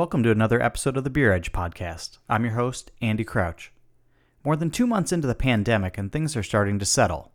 [0.00, 2.16] Welcome to another episode of the Beer Edge podcast.
[2.26, 3.70] I'm your host, Andy Crouch.
[4.42, 7.32] More than two months into the pandemic, and things are starting to settle.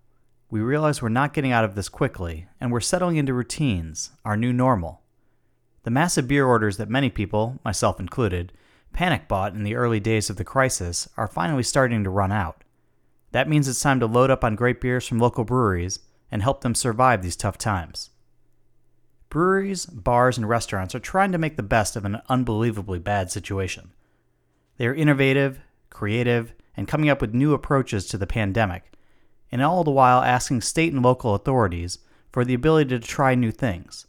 [0.49, 4.35] We realize we're not getting out of this quickly, and we're settling into routines, our
[4.35, 5.03] new normal.
[5.83, 8.51] The massive beer orders that many people, myself included,
[8.93, 12.63] panic bought in the early days of the crisis are finally starting to run out.
[13.31, 15.99] That means it's time to load up on great beers from local breweries
[16.31, 18.09] and help them survive these tough times.
[19.35, 23.91] Breweries, bars, and restaurants are trying to make the best of an unbelievably bad situation.
[24.77, 28.93] They are innovative, creative, and coming up with new approaches to the pandemic,
[29.51, 31.99] and all the while asking state and local authorities
[32.31, 34.07] for the ability to try new things.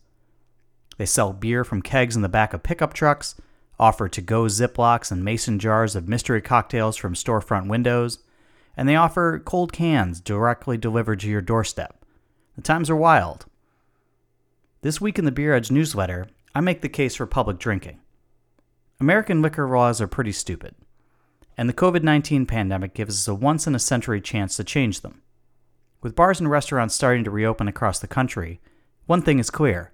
[0.97, 3.35] They sell beer from kegs in the back of pickup trucks,
[3.81, 8.21] offer to go Ziplocs and mason jars of mystery cocktails from storefront windows,
[8.77, 12.05] and they offer cold cans directly delivered to your doorstep.
[12.55, 13.47] The times are wild,
[14.87, 17.99] this week in the Beer Edge newsletter, I make the case for public drinking.
[19.01, 20.77] American liquor laws are pretty stupid,
[21.57, 25.01] and the COVID 19 pandemic gives us a once in a century chance to change
[25.01, 25.23] them.
[26.03, 28.61] With bars and restaurants starting to reopen across the country,
[29.07, 29.91] one thing is clear.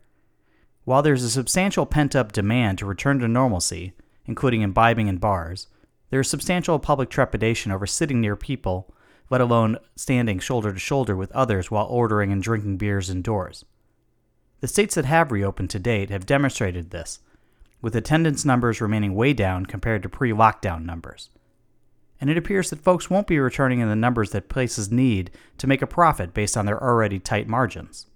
[0.85, 3.95] While there's a substantial pent up demand to return to normalcy,
[4.27, 5.69] including imbibing in bars,
[6.11, 8.95] there is substantial public trepidation over sitting near people,
[9.31, 13.65] let alone standing shoulder to shoulder with others while ordering and drinking beers indoors.
[14.63, 17.19] The states that have reopened to date have demonstrated this,
[17.81, 21.31] with attendance numbers remaining way down compared to pre lockdown numbers.
[22.21, 25.67] And it appears that folks won't be returning in the numbers that places need to
[25.67, 28.07] make a profit based on their already tight margins.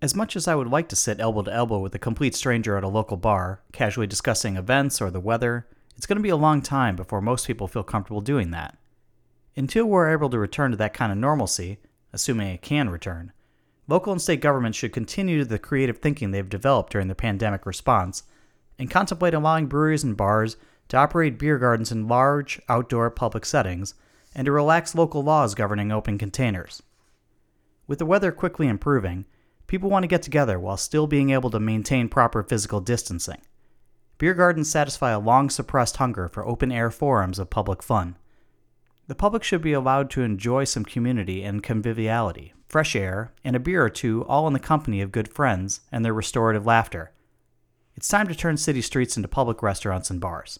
[0.00, 2.76] As much as I would like to sit elbow to elbow with a complete stranger
[2.76, 6.36] at a local bar, casually discussing events or the weather, it's going to be a
[6.36, 8.78] long time before most people feel comfortable doing that.
[9.56, 11.78] Until we're able to return to that kind of normalcy,
[12.12, 13.32] assuming it can return,
[13.86, 18.22] Local and state governments should continue the creative thinking they've developed during the pandemic response
[18.78, 20.56] and contemplate allowing breweries and bars
[20.88, 23.94] to operate beer gardens in large outdoor public settings
[24.34, 26.82] and to relax local laws governing open containers.
[27.86, 29.26] With the weather quickly improving,
[29.66, 33.42] people want to get together while still being able to maintain proper physical distancing.
[34.16, 38.16] Beer gardens satisfy a long suppressed hunger for open air forums of public fun.
[39.06, 43.60] The public should be allowed to enjoy some community and conviviality, fresh air, and a
[43.60, 47.12] beer or two, all in the company of good friends and their restorative laughter.
[47.94, 50.58] It's time to turn city streets into public restaurants and bars.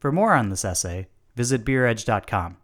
[0.00, 1.06] For more on this essay,
[1.36, 2.56] visit beeredge.com.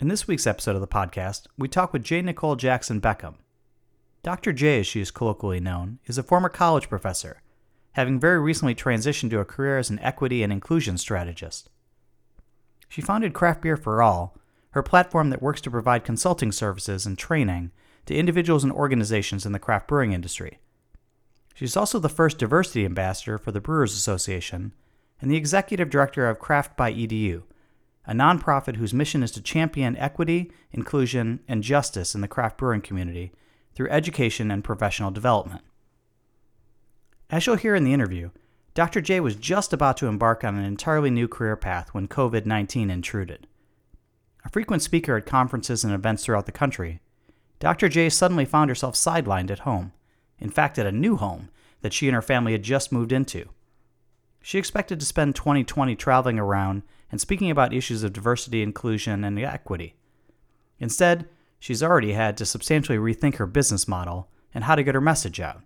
[0.00, 2.22] In this week's episode of the podcast, we talk with J.
[2.22, 3.34] Nikol Jackson Beckham.
[4.22, 4.54] Dr.
[4.54, 7.42] J, as she is colloquially known, is a former college professor,
[7.90, 11.68] having very recently transitioned to a career as an equity and inclusion strategist.
[12.88, 14.34] She founded Craft Beer for All,
[14.72, 17.70] her platform that works to provide consulting services and training
[18.06, 20.58] to individuals and organizations in the craft brewing industry.
[21.54, 24.72] She's also the first diversity ambassador for the Brewers Association
[25.20, 27.42] and the executive director of Craft by EDU,
[28.06, 32.80] a nonprofit whose mission is to champion equity, inclusion, and justice in the craft brewing
[32.80, 33.32] community
[33.74, 35.62] through education and professional development.
[37.30, 38.30] As you'll hear in the interview,
[38.74, 39.00] Dr.
[39.00, 42.90] J was just about to embark on an entirely new career path when COVID 19
[42.90, 43.46] intruded.
[44.44, 47.00] A frequent speaker at conferences and events throughout the country,
[47.60, 47.88] Dr.
[47.88, 49.92] J suddenly found herself sidelined at home,
[50.38, 51.48] in fact, at a new home
[51.80, 53.48] that she and her family had just moved into.
[54.42, 59.38] She expected to spend 2020 traveling around and speaking about issues of diversity, inclusion, and
[59.38, 59.94] equity.
[60.80, 61.28] Instead,
[61.60, 65.38] she's already had to substantially rethink her business model and how to get her message
[65.38, 65.62] out.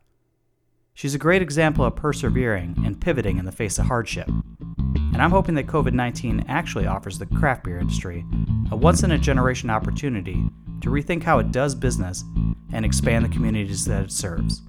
[0.97, 4.29] She's a great example of persevering and pivoting in the face of hardship.
[4.29, 8.25] And I'm hoping that COVID 19 actually offers the craft beer industry
[8.71, 10.43] a once in a generation opportunity
[10.81, 12.25] to rethink how it does business
[12.73, 14.63] and expand the communities that it serves.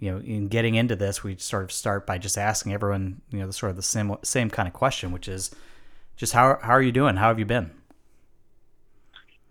[0.00, 3.40] You know, in getting into this, we sort of start by just asking everyone, you
[3.40, 5.54] know, the sort of the same same kind of question, which is
[6.16, 7.16] just how how are you doing?
[7.16, 7.70] How have you been?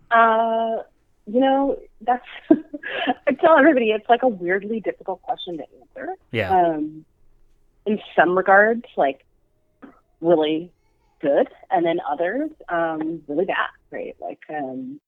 [0.10, 0.78] Uh,
[1.26, 2.26] you know, that's
[3.28, 6.14] I tell everybody it's like a weirdly difficult question to answer.
[6.32, 6.52] Yeah.
[6.52, 7.06] Um,
[7.86, 9.26] in some regards like
[10.22, 10.72] really
[11.22, 15.00] good and then others um really bad right like um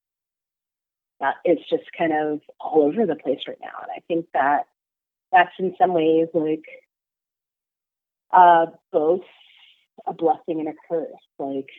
[1.19, 4.67] that it's just kind of all over the place right now and i think that
[5.31, 6.65] that's in some ways like
[8.31, 9.21] uh both
[10.05, 11.69] a blessing and a curse like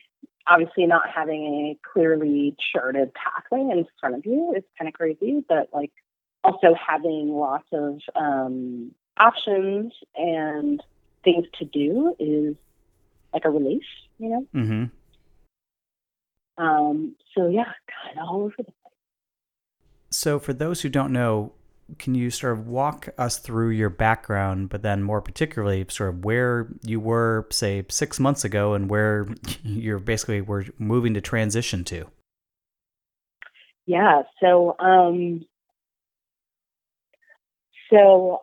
[0.48, 5.44] obviously not having a clearly charted pathway in front of you is kind of crazy
[5.48, 5.92] but like
[6.44, 10.82] also having lots of um options and
[11.24, 12.54] things to do is
[13.32, 13.82] like a relief,
[14.18, 14.46] you know?
[14.54, 14.84] Mm-hmm.
[16.64, 17.72] Um, so yeah,
[18.04, 18.74] kind of all over the place.
[20.10, 21.52] So, for those who don't know,
[21.98, 26.24] can you sort of walk us through your background, but then more particularly, sort of
[26.24, 29.26] where you were, say, six months ago, and where
[29.62, 32.06] you're basically were moving to transition to?
[33.86, 34.22] Yeah.
[34.40, 35.46] So, um,
[37.90, 38.42] so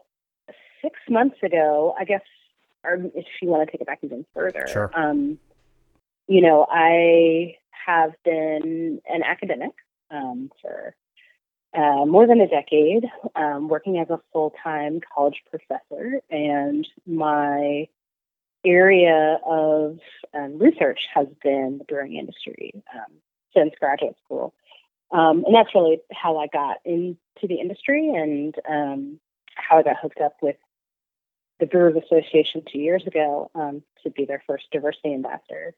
[0.81, 2.21] six months ago, I guess,
[2.83, 4.91] or if you want to take it back even further, Sure.
[4.95, 5.37] um,
[6.27, 9.71] you know, I have been an academic
[10.09, 10.95] um, for
[11.75, 13.05] uh, more than a decade,
[13.35, 17.87] um, working as a full time college professor, and my
[18.65, 19.99] area of
[20.33, 23.13] um, research has been the brewing industry um,
[23.55, 24.53] since graduate school.
[25.11, 29.19] Um, and that's really how I got into the industry and um,
[29.55, 30.55] how I got hooked up with
[31.59, 35.75] the Brewers Association two years ago um, to be their first diversity ambassador.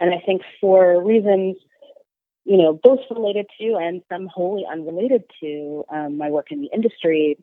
[0.00, 1.56] And I think for reasons,
[2.44, 6.70] you know, both related to and some wholly unrelated to um, my work in the
[6.72, 7.36] industry,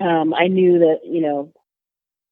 [0.00, 1.52] um, I knew that, you know,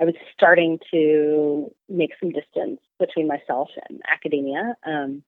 [0.00, 4.76] I was starting to make some distance between myself and academia.
[4.84, 5.22] Um,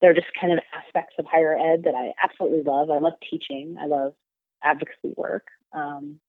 [0.00, 2.90] there are just kind of aspects of higher ed that I absolutely love.
[2.90, 3.76] I love teaching.
[3.80, 4.14] I love
[4.62, 5.46] advocacy work.
[5.72, 6.20] Um,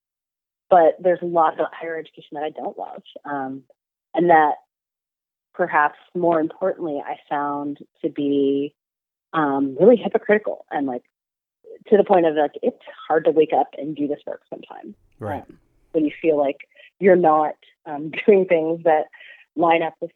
[0.69, 3.03] but there's a lot of higher education that I don't love.
[3.25, 3.63] Um,
[4.13, 4.55] and that
[5.53, 8.73] perhaps more importantly, I found to be
[9.33, 11.03] um, really hypocritical and like
[11.87, 14.95] to the point of like, it's hard to wake up and do this work sometimes.
[15.19, 15.43] Right.
[15.43, 15.59] Um,
[15.91, 16.67] when you feel like
[16.99, 19.05] you're not um, doing things that
[19.55, 20.11] line up with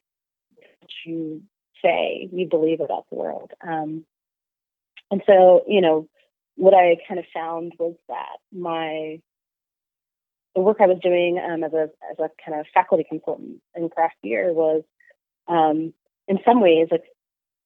[0.79, 1.41] what you
[1.83, 3.51] say you believe about the world.
[3.65, 4.05] Um,
[5.09, 6.07] and so, you know,
[6.55, 9.19] what I kind of found was that my
[10.55, 13.89] the work I was doing um, as a as a kind of faculty consultant in
[13.89, 14.83] craft beer was
[15.47, 15.93] um,
[16.27, 17.03] in some ways like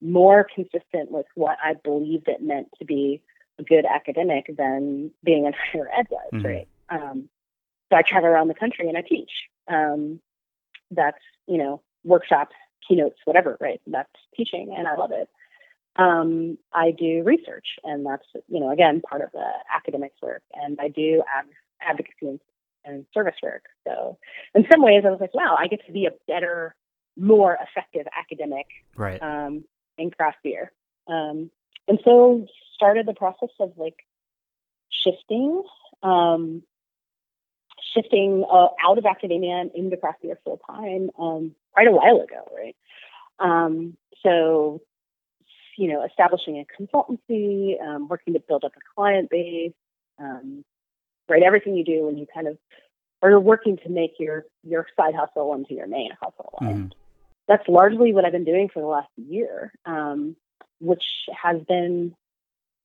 [0.05, 3.21] more consistent with what I believed it meant to be
[3.59, 6.43] a good academic than being in higher ed was, Mhm.
[6.45, 6.67] right?
[6.89, 7.29] Um,
[7.89, 9.31] so I travel around the country and I teach.
[9.67, 10.21] Um,
[10.91, 12.55] that's you know workshops,
[12.87, 13.81] keynotes, whatever, right?
[13.87, 15.29] That's teaching, and I love it.
[15.95, 20.77] Um, I do research, and that's you know again part of the academics work, and
[20.79, 21.45] I do ad-
[21.81, 22.39] advocacy and,
[22.83, 23.63] and service work.
[23.87, 24.17] So
[24.53, 26.75] in some ways, I was like, wow, I get to be a better,
[27.17, 29.21] more effective academic Right.
[29.21, 29.63] um,
[29.97, 30.71] in craft beer.
[31.07, 31.49] Um,
[31.87, 34.05] and so started the process of like
[34.89, 35.63] shifting,
[36.03, 36.63] um,
[37.93, 42.21] shifting uh, out of academia and into craft beer full time um, quite a while
[42.21, 42.75] ago, right?
[43.39, 44.81] Um, so,
[45.77, 49.73] you know, establishing a consultancy, um, working to build up a client base,
[50.19, 50.63] um,
[51.29, 51.43] right?
[51.43, 52.57] Everything you do when you kind of
[53.21, 56.53] are working to make your your side hustle into your main hustle.
[56.61, 56.91] Mhm.
[57.47, 60.35] That's largely what I've been doing for the last year, um,
[60.79, 61.03] which
[61.41, 62.15] has been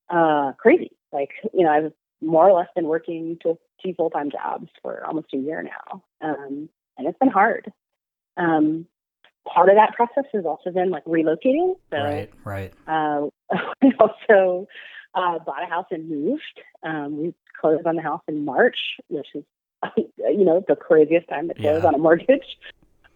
[0.09, 0.91] uh, crazy.
[1.11, 5.03] Like, you know, I've more or less been working two, two full time jobs for
[5.05, 7.71] almost a year now, um, and it's been hard.
[8.37, 8.85] Um,
[9.51, 11.75] part of that process has also been like relocating.
[11.89, 12.29] So Right.
[12.45, 12.73] Right.
[12.87, 13.27] uh,
[13.81, 14.67] we also
[15.15, 16.41] uh, bought a house and moved.
[16.83, 18.77] Um, we closed on the house in March,
[19.07, 19.43] which is,
[19.97, 21.87] you know, the craziest time to close Yeah.
[21.87, 22.57] on a mortgage.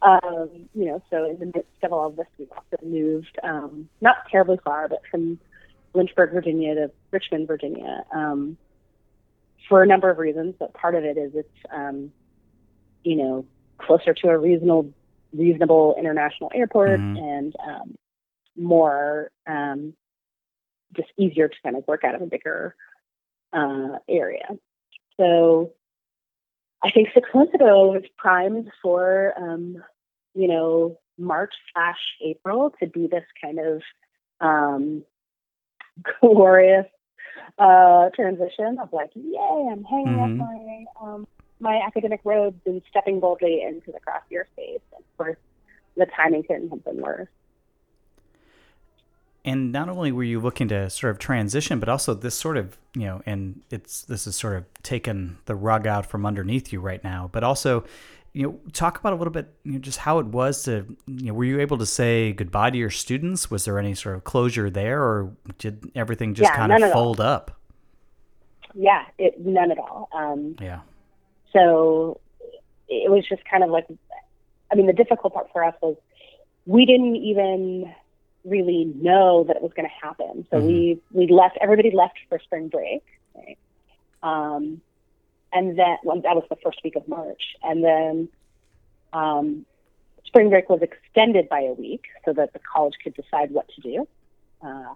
[0.01, 3.89] Um, you know, so in the midst of all of this, we've also moved, um,
[4.01, 5.39] not terribly far, but from
[5.93, 8.57] Lynchburg, Virginia to Richmond, Virginia, um,
[9.67, 10.55] for a number of reasons.
[10.59, 12.11] But part of it is it's, um,
[13.03, 13.45] you know,
[13.79, 14.91] closer to a reasonable,
[15.33, 17.17] reasonable international airport Mhm.
[17.17, 17.95] and um,
[18.55, 19.93] more um,
[20.93, 22.75] just easier to kind of work out of a bigger
[23.53, 24.47] uh, area.
[25.17, 25.71] So
[26.85, 29.83] I think six months ago I was primed for, um,
[30.35, 33.81] you know, March slash April to be this kind of
[34.39, 35.03] um,
[36.21, 36.85] glorious
[37.57, 40.23] uh, transition of like, yay, I'm hanging Mhm.
[40.23, 41.25] up my um,
[41.59, 44.81] my academic robes and stepping boldly into the craft beer space.
[44.91, 45.37] And of course,
[45.95, 47.29] the timing couldn't have been worse.
[49.45, 52.77] And not only were you looking to sort of transition, but also this sort of,
[52.95, 56.79] you know, and it's this is sort of taken the rug out from underneath you
[56.81, 57.85] right now, but also,
[58.33, 61.27] you know, talk about a little bit, you know, just how it was to, you
[61.27, 63.51] know, were you able to say goodbye to your students?
[63.51, 66.83] Was there any sort of closure there, or did everything just Yeah, kind of at
[66.87, 66.91] all.
[66.91, 67.51] fold up?
[68.73, 70.09] Yeah, it, none at all.
[70.11, 70.79] Um, Yeah.
[71.53, 72.19] So
[72.89, 73.85] it was just kind of like,
[74.71, 75.95] I mean, the difficult part for us was
[76.65, 77.93] we didn't even
[78.45, 80.47] really know that it was going to happen.
[80.51, 81.57] So we we left.
[81.61, 83.03] Everybody left for spring break,
[83.35, 83.57] right?
[84.23, 84.81] Um,
[85.51, 88.29] and then well, that was the first week of March, and then
[89.13, 89.65] um,
[90.25, 93.81] spring break was extended by a week so that the college could decide what to
[93.81, 94.07] do.
[94.61, 94.93] Uh,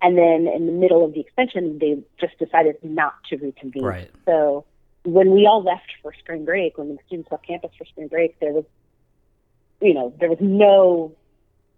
[0.00, 3.84] and then in the middle of the extension, they just decided not to reconvene.
[3.84, 4.10] Right.
[4.26, 4.64] So
[5.04, 8.38] when we all left for spring break, when the students left campus for spring break,
[8.40, 8.64] there was,
[9.80, 11.12] you know, there was no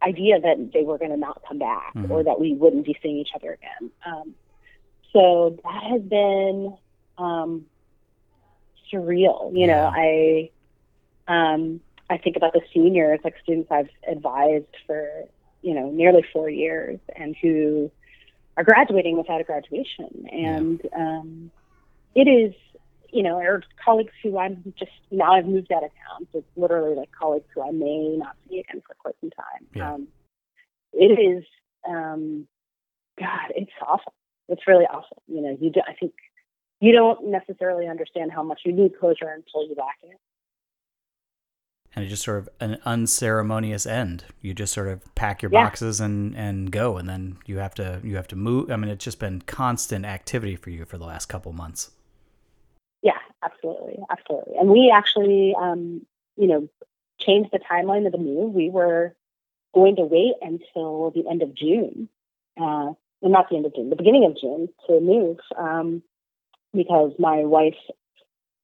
[0.02, 2.11] idea that they were going to not come back Mhm.
[2.11, 3.90] or that we wouldn't be seeing each other again.
[4.04, 4.35] Um,
[5.12, 6.76] so that has been
[7.19, 7.66] um,
[8.92, 9.52] surreal.
[9.57, 10.50] You know, I
[11.28, 15.09] um, I think about the seniors, like students I've advised for
[15.62, 17.90] you know nearly four years, and who
[18.57, 21.50] are graduating without a graduation, and um,
[22.14, 22.54] it is
[23.12, 26.57] you know, or colleagues who I'm just now I've moved out of town, so it's
[26.57, 29.67] literally like colleagues who I may not see again for quite some time.
[29.75, 29.95] Yeah.
[29.95, 30.09] Um,
[30.93, 31.45] it is,
[31.88, 32.47] um,
[33.19, 34.12] God, it's awful.
[34.49, 35.23] It's really awful.
[35.29, 36.12] You know, you do, I think
[36.81, 40.17] you don't necessarily understand how much you need closure until you lack it.
[41.95, 44.25] and it's just sort of an unceremonious end.
[44.40, 45.64] You just sort of pack your Yeah.
[45.64, 48.71] boxes and and go, and then you have to you have to move.
[48.71, 51.90] I mean, it's just been constant activity for you for the last couple months.
[53.02, 54.57] Yeah, absolutely, absolutely.
[54.59, 56.04] And we actually, um,
[56.37, 56.69] you know,
[57.19, 58.52] changed the timeline of the move.
[58.54, 59.14] We were
[59.75, 62.09] going to wait until the end of June,
[62.59, 66.02] uh, well, not the end of June, the beginning of June to move, um,
[66.75, 67.76] because my wife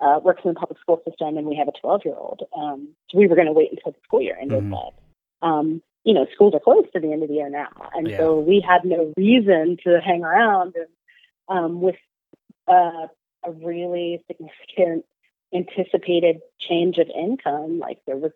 [0.01, 2.43] uh, works in the public school system and we have a 12 year old.
[2.57, 4.71] Um, so we were going to wait until the school year ended, Mhm.
[4.71, 8.09] but um, you know, schools are closed to the end of the year now, and
[8.09, 8.19] Yeah.
[8.19, 10.75] so we had no reason to hang around.
[10.77, 10.89] And
[11.49, 11.97] um, with
[12.69, 13.09] uh,
[13.47, 15.05] a really significant
[15.55, 18.33] anticipated change of income, like there was,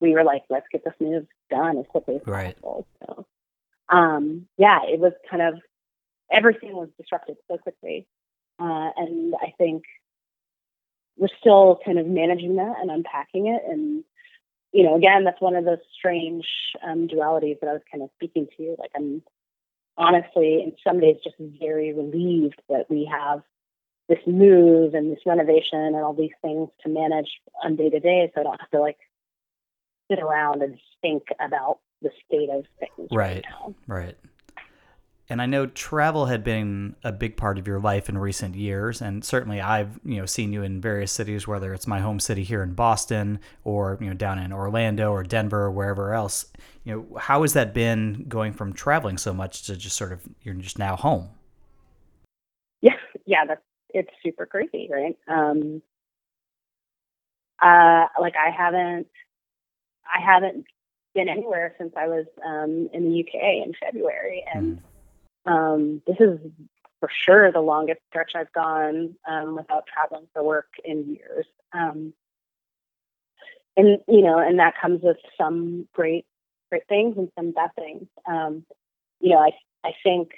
[0.00, 2.54] we were like, let's get this move done as quickly as Right.
[2.60, 2.86] possible.
[3.00, 3.26] So,
[3.88, 5.54] um, yeah, it was kind of
[6.30, 8.06] everything was disrupted so quickly,
[8.58, 9.82] uh, and I think
[11.16, 13.62] we're still kind of managing that and unpacking it.
[13.68, 14.04] And
[14.72, 16.46] you know, again, that's one of those strange
[16.86, 18.76] um, dualities that I was kind of speaking to.
[18.78, 19.22] Like, I'm
[19.96, 23.42] honestly, in some days, just very relieved that we have
[24.10, 27.28] this move and this renovation and all these things to manage
[27.64, 28.98] on day to day, so I don't have to like
[30.10, 33.74] sit around and think about the state of things right, Right.
[33.86, 34.16] Right.
[35.28, 39.00] And I know travel had been a big part of your life in recent years,
[39.00, 42.42] and certainly I've you know seen you in various cities, whether it's my home city
[42.42, 46.46] here in Boston or you know down in Orlando or Denver or wherever else.
[46.82, 50.28] You know, how has that been going from traveling so much to just sort of
[50.42, 51.28] you're just now home?
[52.82, 53.62] Yeah, yeah, that's
[53.94, 55.16] it's super crazy, right?
[55.28, 55.82] Um,
[57.62, 59.06] uh, like I haven't,
[60.04, 60.64] I haven't
[61.14, 64.80] been anywhere since I was um, in the UK in February, and
[65.46, 66.38] um, this is
[67.00, 71.46] for sure the longest stretch I've gone um, without traveling for work in years.
[71.72, 72.12] Um,
[73.76, 76.26] and you know, and that comes with some great,
[76.70, 78.06] great things and some bad things.
[78.26, 78.64] Um,
[79.20, 79.50] you know, I
[79.84, 80.30] I think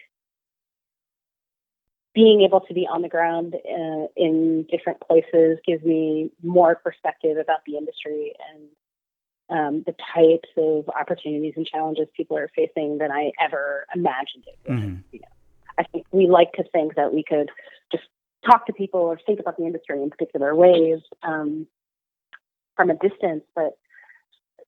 [2.14, 7.38] being able to be on the ground uh, in different places gives me more perspective
[7.38, 8.68] about the industry and
[9.48, 14.70] um, the types of opportunities and challenges people are facing than I ever imagined it.
[14.70, 15.02] Mhm.
[15.12, 15.28] You know,
[15.78, 17.50] I think we like to think that we could
[17.90, 18.04] just
[18.44, 21.66] talk to people or think about the industry in particular ways um,
[22.76, 23.76] from a distance, but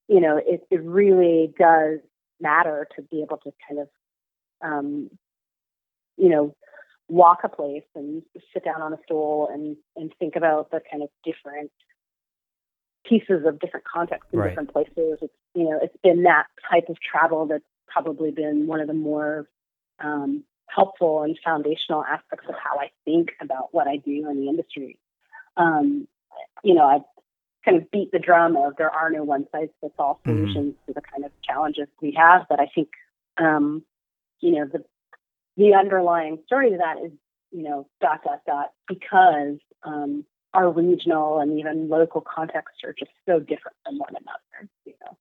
[0.08, 2.00] you know, it, it really does
[2.40, 3.88] matter to be able to kind of,
[4.60, 5.10] um,
[6.16, 6.54] you know,
[7.08, 11.02] walk a place and sit down on a stool and, and think about the kind
[11.02, 11.70] of different
[13.04, 14.50] pieces of different contexts in Right.
[14.50, 15.18] different places.
[15.20, 18.94] It's, you know, it's been that type of travel that's probably been one of the
[18.94, 19.48] more
[20.00, 24.48] um, helpful and foundational aspects of how I think about what I do in the
[24.48, 24.98] industry.
[25.56, 26.08] Um,
[26.62, 26.98] you know, I
[27.64, 30.52] kind of beat the drum of there are no one size fits all Mhm.
[30.52, 32.88] solutions to the kind of challenges we have, but I think,
[33.36, 33.84] um,
[34.40, 34.84] you know, the
[35.56, 37.12] the underlying story to that is,
[37.52, 43.10] you know, dot dot dot because um, our regional and even local contexts are just
[43.26, 45.16] so different from one another, you know.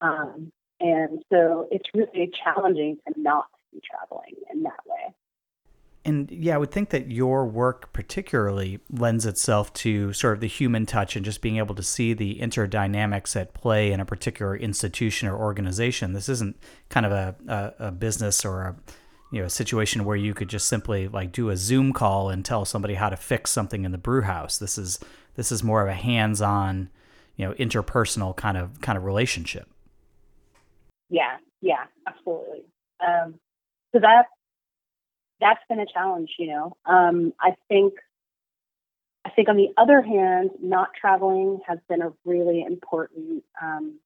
[0.00, 5.14] Um, and so it's really challenging to not be traveling in that way.
[6.06, 10.46] And yeah, I would think that your work particularly lends itself to sort of the
[10.46, 14.54] human touch and just being able to see the interdynamics at play in a particular
[14.54, 16.12] institution or organization.
[16.12, 16.56] This isn't
[16.90, 18.76] kind of a, a, a business or a
[19.34, 22.44] you know a situation where you could just simply like do a Zoom call and
[22.44, 24.58] tell somebody how to fix something in the brew house.
[24.58, 25.00] This is
[25.34, 26.88] this is more of a hands-on,
[27.34, 29.68] you know, interpersonal kind of kind of relationship.
[31.10, 32.62] Yeah, yeah, absolutely.
[33.04, 33.34] Um,
[33.92, 34.26] so that
[35.40, 36.76] that's been a challenge, you know.
[36.86, 37.94] Um, I think
[39.24, 43.98] I think on the other hand, not traveling has been a really important um,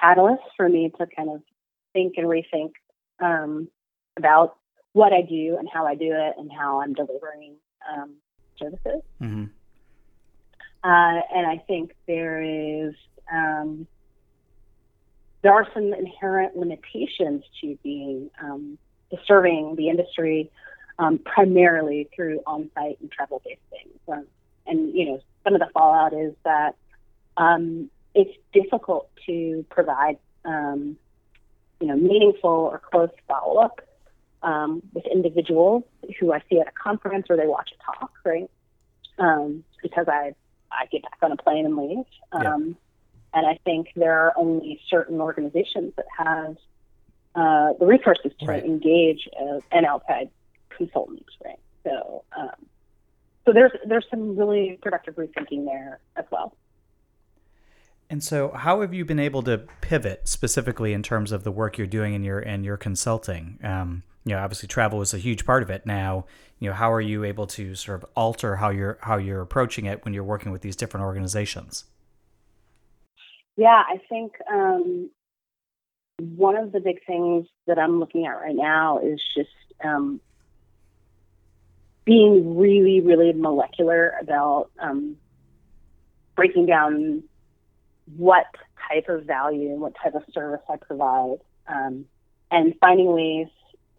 [0.00, 1.42] catalyst for me to kind of
[1.92, 2.72] think and rethink
[3.22, 3.68] um,
[4.16, 4.56] about
[4.92, 7.54] what I do and how I do it and how I'm delivering
[7.90, 8.14] um,
[8.58, 9.02] services.
[9.20, 9.44] Mm-hmm.
[10.84, 12.94] Uh, and I think there is
[13.32, 13.86] um,
[15.42, 18.78] there are some inherent limitations to being um,
[19.10, 20.50] to serving the industry
[20.98, 23.98] um, primarily through on-site and travel-based things.
[24.08, 24.26] Um,
[24.66, 26.76] and you know, some of the fallout is that
[27.36, 30.96] um, it's difficult to provide um,
[31.82, 33.80] you know meaningful or close follow-up
[34.42, 35.82] um, with individuals
[36.18, 38.48] who I see at a conference or they watch a talk, right?
[39.18, 40.34] Um, because I
[40.70, 42.06] I get back on a plane and leave.
[42.32, 42.54] Yeah.
[42.54, 42.76] Um,
[43.34, 46.56] and I think there are only certain organizations that have
[47.34, 48.64] uh, the resources to right.
[48.64, 49.28] engage
[49.72, 50.30] an outside
[50.76, 51.58] consultant, right?
[51.82, 52.66] So, um,
[53.44, 56.54] so there's there's some really productive rethinking there as well.
[58.12, 61.78] And so, how have you been able to pivot specifically in terms of the work
[61.78, 63.58] you're doing in your and your consulting?
[63.64, 66.26] Um, you know, obviously, travel is a huge part of it now.
[66.58, 69.86] You know, how are you able to sort of alter how you're how you're approaching
[69.86, 71.86] it when you're working with these different organizations?
[73.56, 75.08] Yeah, I think um,
[76.18, 79.48] one of the big things that I'm looking at right now is just
[79.82, 80.20] um,
[82.04, 85.16] being really, really molecular about um,
[86.36, 87.22] breaking down
[88.16, 88.46] what
[88.88, 91.38] type of value and what type of service I provide,
[91.68, 92.04] um,
[92.50, 93.48] and finding ways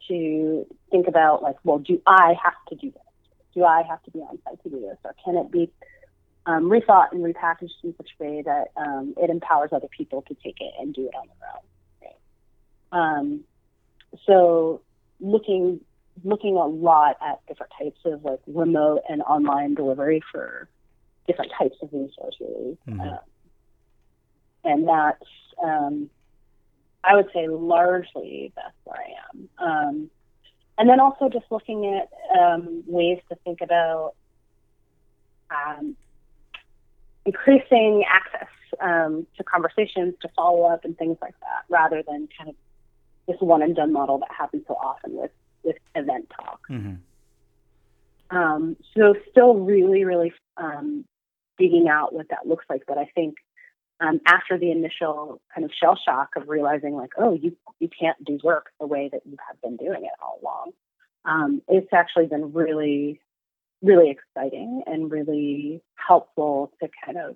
[0.08, 3.02] to think about like, well, do I have to do this?
[3.54, 5.72] Do I have to be on site to do this, or can it be
[6.46, 10.34] um, rethought and repackaged in such a way that um, it empowers other people to
[10.44, 11.62] take it and do it on their own?
[12.02, 13.18] Right?
[13.20, 13.44] Um,
[14.26, 14.82] so
[15.20, 15.80] looking
[16.24, 20.68] looking a lot at different types of like remote and online delivery for
[21.28, 22.78] different types of resources.
[22.88, 23.00] Mm-hmm.
[23.00, 23.18] Uh,
[24.64, 25.26] and that's,
[25.64, 26.10] um,
[27.04, 29.50] I would say, largely that's where I am.
[29.58, 30.10] Um,
[30.78, 34.14] and then also just looking at um, ways to think about
[35.52, 35.96] um,
[37.26, 38.48] increasing access
[38.82, 42.56] um, to conversations, to follow up, and things like that, rather than kind of
[43.28, 45.32] this one and done model that happens so often with
[45.64, 46.60] with event talk.
[46.70, 48.36] Mm-hmm.
[48.36, 51.06] Um, so still really, really um,
[51.58, 52.84] digging out what that looks like.
[52.88, 53.36] But I think
[54.04, 58.22] um, after the initial kind of shell shock of realizing like, oh, you you can't
[58.24, 60.72] do work the way that you have been doing it all along,
[61.26, 63.22] um, it's actually been really,
[63.82, 67.36] really exciting and really helpful to kind of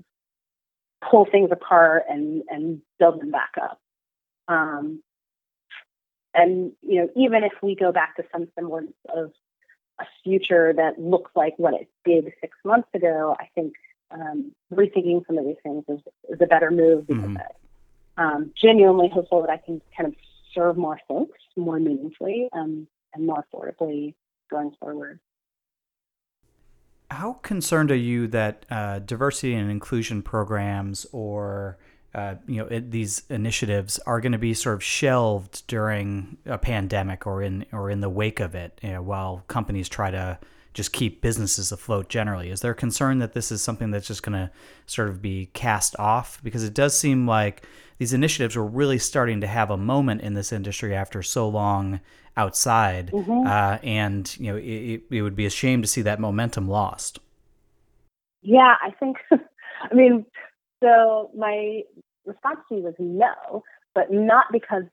[1.10, 3.80] pull things apart and and build them back up.
[4.48, 5.02] Um,
[6.34, 9.32] and you know, even if we go back to some semblance of
[10.00, 13.74] a future that looks like what it did six months ago, I think
[14.12, 18.22] um, rethinking some of these things is, is a better move because mm-hmm.
[18.22, 20.16] um, genuinely hopeful that I can kind of
[20.54, 24.14] serve more folks more meaningfully um, and more affordably
[24.50, 25.20] going forward.
[27.10, 31.78] How concerned are you that uh, diversity and inclusion programs or
[32.14, 36.58] uh, you know it, these initiatives are going to be sort of shelved during a
[36.58, 40.38] pandemic or in or in the wake of it, you know, while companies try to
[40.78, 42.52] just keep businesses afloat generally.
[42.52, 44.52] Is there concern that this is something that's just going to
[44.86, 46.40] sort of be cast off?
[46.44, 47.66] Because it does seem like
[47.98, 52.00] these initiatives were really starting to have a moment in this industry after so long
[52.38, 53.48] outside, mm-hmm.
[53.48, 57.18] uh, and you know it, it would be a shame to see that momentum lost.
[58.44, 59.18] Yeah, I think.
[59.32, 60.28] I mean,
[60.84, 61.82] so my
[62.24, 63.64] response to you was no,
[63.96, 64.84] but not because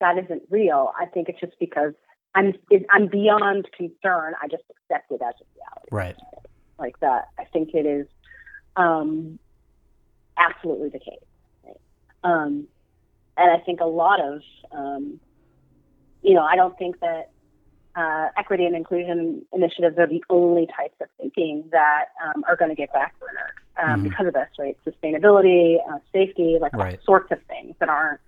[0.00, 0.92] that isn't real.
[0.96, 1.92] I think it's just because
[2.34, 4.34] I'm it, I'm beyond concern.
[4.42, 5.88] I just accept it as a reality.
[5.90, 6.16] Right.
[6.78, 7.28] Like that.
[7.38, 8.06] I think it is
[8.76, 9.38] um,
[10.36, 11.18] absolutely the case.
[11.64, 11.80] Right?
[12.24, 12.68] Um,
[13.36, 15.20] and I think a lot of, um,
[16.22, 17.30] you know, I don't think that
[17.96, 22.70] uh, equity and inclusion initiatives are the only types of thinking that um, are going
[22.70, 24.08] to get backburnered um, mm-hmm.
[24.08, 24.76] because of this, right?
[24.86, 26.94] Sustainability, uh, safety, like right.
[26.94, 28.20] all sorts of things that aren't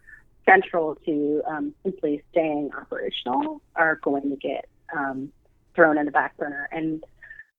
[0.48, 5.32] central to um, simply staying operational are going to get um,
[5.74, 6.68] thrown in the back burner.
[6.72, 7.04] And,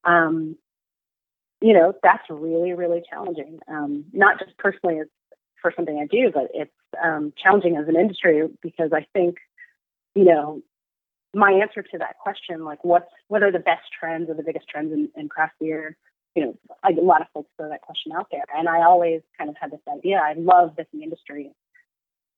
[0.04, 0.58] um,
[1.62, 5.08] you know, that's really, really challenging, um, not just personally as
[5.62, 6.72] for something I do, but it's
[7.42, 9.38] challenging as an industry because I think,
[10.16, 10.62] you know,
[11.34, 14.68] my answer to that question, like what's what are the best trends or the biggest
[14.68, 15.96] trends in, in craft beer?
[16.36, 19.50] You know, a lot of folks throw that question out there, and I always kind
[19.50, 20.20] of had this idea.
[20.24, 21.52] I love that the industry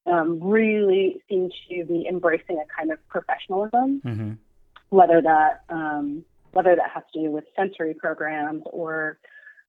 [0.06, 4.32] um, really seem to be embracing a kind of professionalism, mm-hmm.
[4.90, 9.18] whether that um, whether that has to do with sensory programs or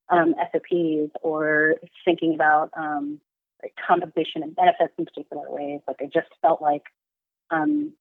[0.09, 3.19] um, SOPs or thinking about um,
[3.63, 5.81] like compensation and benefits in particular ways.
[5.87, 6.83] Like I just felt like
[7.49, 7.93] um,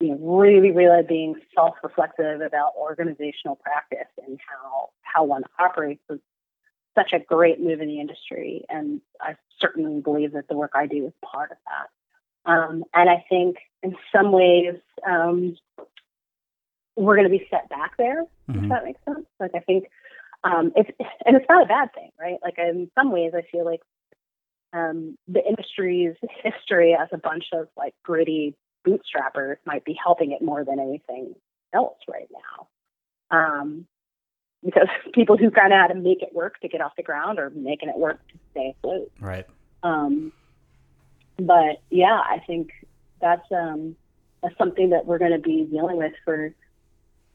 [0.00, 6.20] you know, really, really being self-reflective about organizational practice and how how one operates is
[6.96, 8.64] such a great move in the industry.
[8.68, 12.50] And I certainly believe that the work I do is part of that.
[12.50, 15.56] Um, and I think in some ways um,
[16.96, 18.64] we're going to be set back there, mm-hmm.
[18.64, 19.26] if that makes sense.
[19.38, 19.88] Like I think
[20.44, 20.90] um, it's
[21.24, 22.38] and it's not a bad thing, right?
[22.42, 23.80] Like in some ways, I feel like
[24.72, 28.54] um, the industry's history as a bunch of like gritty
[28.86, 31.34] bootstrappers might be helping it more than anything
[31.74, 32.68] else right now.
[33.36, 33.86] Um,
[34.66, 37.38] because people who kind of had to make it work to get off the ground
[37.38, 39.10] are making it work to stay afloat.
[39.18, 39.46] Right.
[39.82, 40.32] Um,
[41.38, 42.70] but yeah, I think
[43.20, 43.96] that's um,
[44.42, 46.54] that's something that we're going to be dealing with for,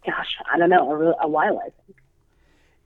[0.06, 1.60] gosh, I don't know, a, a while.
[1.60, 1.98] I think.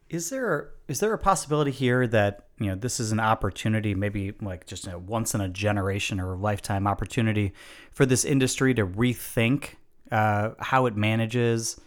[0.10, 4.34] Is there is there a possibility here that you know this is an opportunity, maybe
[4.41, 7.53] like just a once in a generation or a lifetime opportunity
[7.91, 9.71] for this industry to rethink
[10.12, 11.79] uh, how it manages,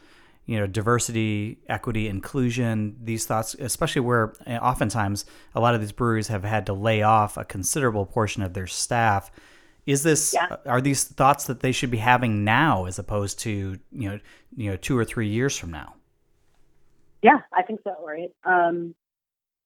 [0.49, 2.97] you know, diversity, equity, inclusion.
[3.05, 7.03] These thoughts, especially where uh, oftentimes a lot of these breweries have had to lay
[7.03, 9.31] off a considerable portion of their staff.
[9.85, 10.57] Is this yeah.
[10.65, 14.19] are these thoughts that they should be having now as opposed to you know
[14.57, 15.95] you know two or three years from now?
[17.21, 17.95] Yeah, I think so.
[18.03, 18.31] Right.
[18.45, 18.95] Um,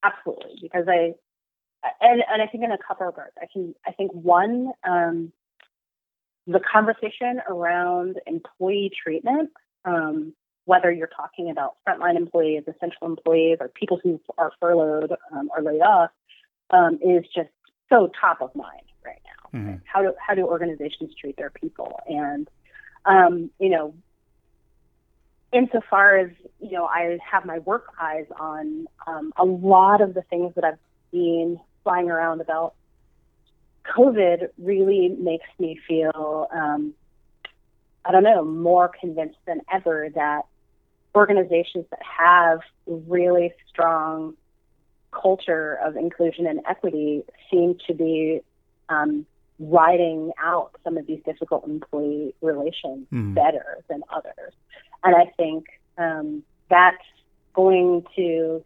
[0.02, 1.14] absolutely, because I
[2.00, 5.32] and and I think in a couple of regards, I can I think one um,
[6.48, 9.50] the conversation around employee treatment,
[9.84, 15.50] um, whether you're talking about frontline employees, essential employees, or people who are furloughed um,
[15.56, 16.10] or laid off,
[16.70, 17.50] um, is just
[17.88, 19.58] so top of mind right now.
[19.58, 19.74] Mm-hmm.
[19.84, 22.00] How do how do organizations treat their people?
[22.06, 22.48] And
[23.04, 23.94] um, you know,
[25.52, 30.22] insofar as you know, I have my work eyes on um, a lot of the
[30.22, 30.78] things that I've
[31.10, 32.74] seen flying around about
[33.96, 34.48] COVID.
[34.58, 36.94] Really makes me feel, um,
[38.04, 40.42] I don't know, more convinced than ever that
[41.14, 44.34] organizations that have really strong
[45.12, 48.40] culture of inclusion and equity seem to be
[48.88, 49.26] um,
[49.58, 53.34] riding out some of these difficult employee relations mm.
[53.34, 54.52] better than others.
[55.04, 55.66] And I think
[55.98, 57.04] um, that's
[57.54, 58.64] going to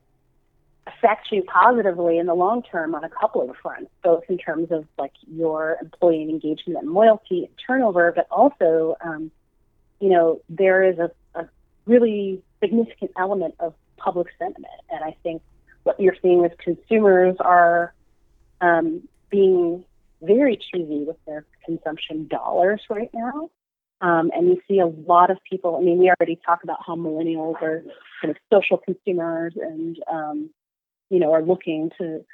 [0.86, 4.70] affect you positively in the long term on a couple of fronts, both in terms
[4.70, 9.30] of like your employee engagement and loyalty and turnover, but also, um,
[10.00, 11.25] you know, there is a, a
[11.86, 14.72] really significant element of public sentiment.
[14.90, 15.42] And I think
[15.84, 17.94] what you're seeing is consumers are
[18.60, 19.84] um, being
[20.22, 23.50] very choosy with their consumption dollars right now.
[24.00, 25.76] Um, and you see a lot of people.
[25.76, 27.82] I mean, we already talked about how millennials are
[28.20, 30.50] kind of social consumers and, um,
[31.08, 32.24] you know, are looking to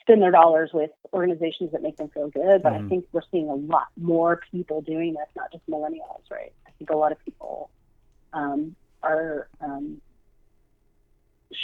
[0.00, 2.62] spend their dollars with organizations that make them feel good.
[2.62, 2.84] But mm.
[2.84, 6.52] I think we're seeing a lot more people doing this, not just millennials, right?
[6.66, 7.70] I think a lot of people
[8.32, 10.00] um, are um,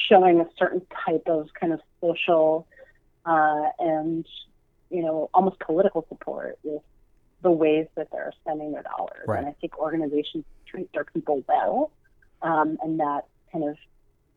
[0.09, 2.67] showing a certain type of kind of social
[3.25, 4.27] uh, and,
[4.91, 6.83] you know, almost political support with
[7.43, 9.25] the ways that they're spending their dollars.
[9.27, 9.39] Right.
[9.39, 11.91] And I think organizations treat their people well,
[12.43, 13.23] um, and that
[13.53, 13.77] kind of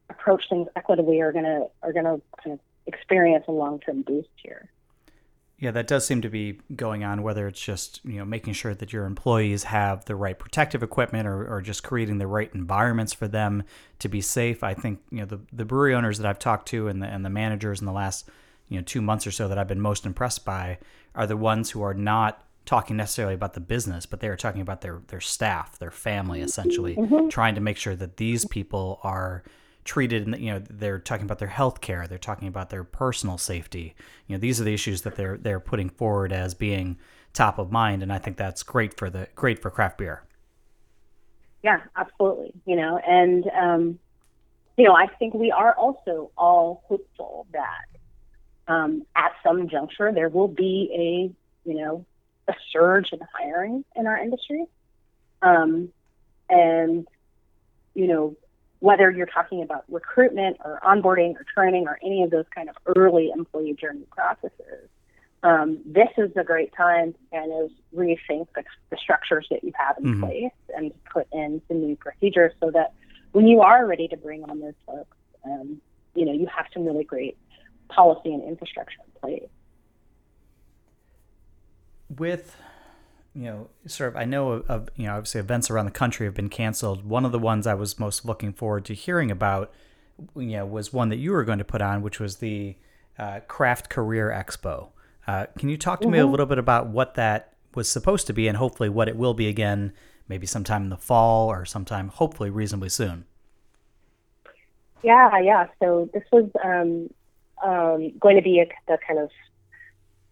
[0.10, 4.70] approach things equitably are gonna are gonna kind of experience a long term boost here.
[5.64, 7.24] Yeah, that does seem to be going on.
[7.24, 11.26] Whether it's just you know making sure that your employees have the right protective equipment,
[11.26, 13.64] or, or just creating the right environments for them
[14.00, 14.62] to be safe.
[14.62, 17.24] I think you know the the brewery owners that I've talked to and the and
[17.24, 18.28] the managers in the last
[18.68, 20.80] you know two months or so that I've been most impressed by
[21.16, 24.60] are the ones who are not talking necessarily about the business, but they are talking
[24.60, 27.30] about their their staff, their family, essentially, mm-hmm.
[27.30, 29.46] trying to make sure that these people are
[29.84, 30.28] treated.
[30.40, 33.96] You know, they're talking about their health care, they're talking about their personal safety.
[34.28, 36.98] You know, these are the issues that they're they're putting forward as being
[37.34, 40.24] top of mind, and I think that's great for the great for craft beer.
[41.64, 42.54] Yeah, absolutely.
[42.66, 44.00] You know, and um,
[44.78, 47.86] you know, I think we are also all hopeful that
[48.68, 52.06] um, at some juncture there will be a you know
[52.48, 54.66] a surge in hiring in our industry.
[55.42, 55.90] Um,
[56.50, 57.08] and,
[57.94, 58.36] you know,
[58.84, 62.76] whether you're talking about recruitment or onboarding or training or any of those kind of
[62.98, 64.90] early employee journey processes,
[65.42, 69.72] um, this is a great time to kind of rethink the, the structures that you
[69.74, 70.26] have in mm-hmm.
[70.26, 72.92] place and put in some new procedures so that
[73.32, 75.16] when you are ready to bring on those folks,
[75.46, 75.80] um,
[76.14, 77.38] you know, you have some really great
[77.88, 79.50] policy and infrastructure in place
[82.18, 82.58] with
[83.36, 86.36] you know sort of i know of you know obviously events around the country have
[86.36, 89.72] been canceled one of the ones i was most looking forward to hearing about
[90.36, 92.76] you know was one that you were going to put on which was the
[93.18, 94.90] uh, craft career expo
[95.28, 96.14] uh, can you talk to mm-hmm.
[96.14, 96.32] me a mm-hmm.
[96.32, 99.48] little bit about what that was supposed to be and hopefully what it will be
[99.48, 99.92] again
[100.28, 103.26] maybe sometime in the fall or sometime hopefully reasonably soon.
[105.04, 105.68] Yeah, yeah.
[105.82, 107.10] So this was um,
[107.64, 109.30] um, going to be a, the kind of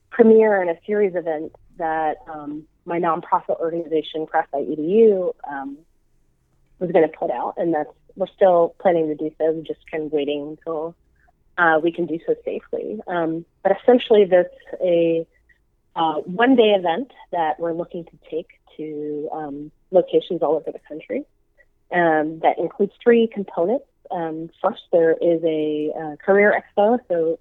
[0.10, 5.78] premiere and a series event that um, my nonprofit organization, Craft.edu, um,
[6.80, 9.54] was going to put out, and that's we're still planning to do so.
[9.54, 10.94] We're just kind of waiting until
[11.58, 13.00] uh, we can do so safely.
[13.08, 14.48] Um, but essentially, this
[14.84, 15.26] a
[15.96, 20.80] uh, one day event that we're looking to take to um, locations all over the
[20.88, 21.24] country.
[21.94, 23.86] Um, that includes three components.
[24.12, 27.40] Um, first, there is a uh, career expo, so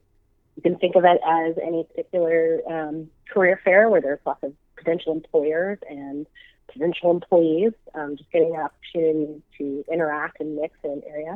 [0.54, 4.52] you can think of it as any particular um, career fair where there's lots of
[4.80, 6.26] potential employers and
[6.72, 11.34] potential employees, um, just getting an opportunity to interact and mix in an area.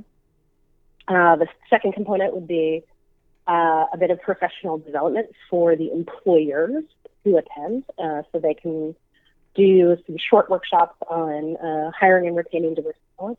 [1.06, 2.82] Uh, the second component would be
[3.46, 6.84] uh, a bit of professional development for the employers
[7.22, 8.94] who attend, uh, so they can
[9.54, 13.38] do some short workshops on uh, hiring and retaining diverse talent.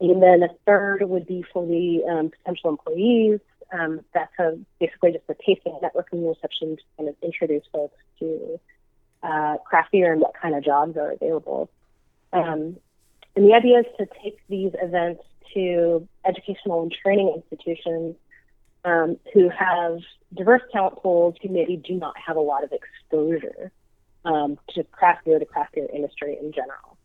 [0.00, 3.40] And then a third would be for the um, potential employees.
[3.72, 8.60] Um, that's a, basically just a tasting networking reception to kind of introduce folks to
[9.24, 11.70] uh, craft beer and what kind of jobs are available.
[12.32, 12.76] Um,
[13.34, 15.22] and the idea is to take these events
[15.54, 18.16] to educational and training institutions
[18.84, 19.98] um, who have
[20.34, 23.72] diverse talent pools who maybe do not have a lot of exposure
[24.24, 26.96] um, to craft beer, the craft beer industry in general.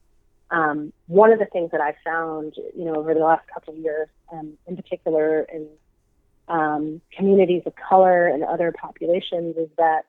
[0.51, 3.79] Um, one of the things that I found, you know, over the last couple of
[3.79, 5.67] years, um, in particular in
[6.47, 10.05] um, communities of color and other populations, is that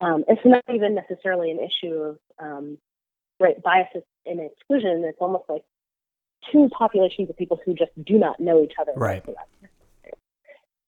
[0.00, 2.78] um, it's not even necessarily an issue of um,
[3.40, 5.04] right biases and exclusion.
[5.04, 5.62] It's almost like
[6.52, 8.92] two populations of people who just do not know each other.
[8.96, 9.24] Right.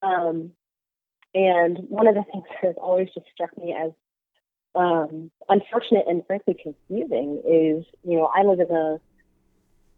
[0.02, 0.52] Um,
[1.34, 3.92] and one of the things that has always just struck me as
[4.74, 9.00] um, unfortunate and frankly confusing is, you know, I live in the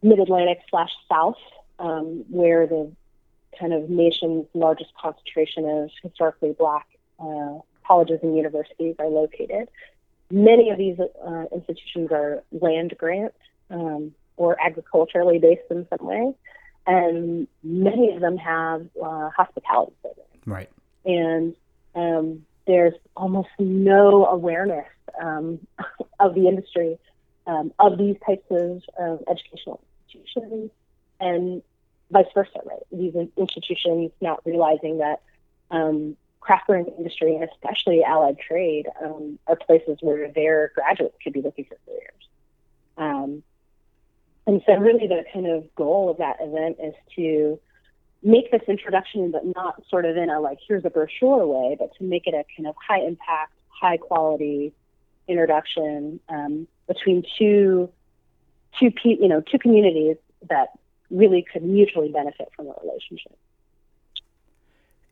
[0.02, 1.36] mid Atlantic slash South,
[1.78, 2.92] um, where the
[3.58, 6.86] kind of nation's largest concentration of historically black
[7.20, 9.68] uh, colleges and universities are located.
[10.30, 13.34] Many of these uh, institutions are land grant
[13.70, 16.34] um, or agriculturally based in some way,
[16.86, 20.28] and many of them have uh, hospitality programs.
[20.46, 20.70] Right.
[21.04, 21.54] And
[21.94, 24.88] um, there's almost no awareness
[25.20, 25.66] um,
[26.20, 26.98] of the industry
[27.46, 30.70] um, of these types of educational institutions,
[31.20, 31.62] and
[32.10, 32.60] vice versa.
[32.64, 32.82] Right.
[32.90, 35.20] These institutions not realizing that
[35.70, 41.32] um, craft brewing industry and especially allied trade um, are places where their graduates could
[41.32, 42.28] be looking for careers.
[42.98, 43.42] Um,
[44.46, 47.60] and so, really, the kind of goal of that event is to
[48.24, 51.94] make this introduction, but not sort of in a like, here's a brochure way, but
[51.98, 54.72] to make it a kind of high impact, high quality
[55.28, 57.88] introduction um, between two,
[58.80, 60.16] two, you know, two communities
[60.48, 60.70] that
[61.10, 63.36] really could mutually benefit from a relationship.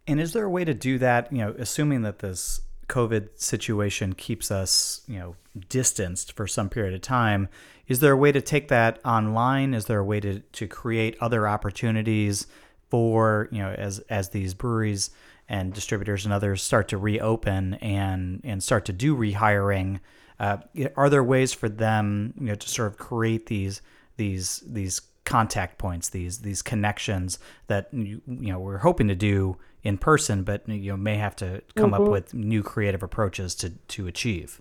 [0.06, 1.32] And is there a way to do that?
[1.32, 5.36] You know, assuming that this COVID situation keeps us, you know,
[5.68, 7.48] distanced for some period of time,
[7.86, 9.74] is there a way to take that online?
[9.74, 12.46] Is there a way to, to create other opportunities
[12.88, 15.10] for, you know, as as these breweries
[15.48, 20.00] and distributors and others start to reopen and and start to do rehiring?
[20.40, 20.56] Uh,
[20.96, 23.82] are there ways for them, you know, to sort of create these
[24.16, 29.56] these these contact points, these these connections that you, you know we're hoping to do
[29.82, 32.02] in person, but you know may have to come mm-hmm.
[32.02, 34.60] up with new creative approaches to to achieve.